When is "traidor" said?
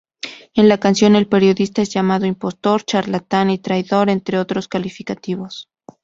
3.59-4.09